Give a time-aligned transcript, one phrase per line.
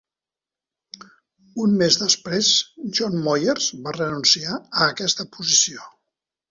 [1.65, 2.51] Un mes després,
[3.01, 5.91] John Moyers va renunciar a aquesta posició.